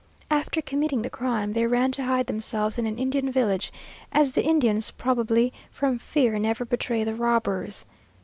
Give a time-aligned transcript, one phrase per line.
[0.31, 3.71] After committing the crime, they ran to hide themselves in an Indian village,
[4.11, 7.85] as the Indians, probably from fear, never betray the robbers.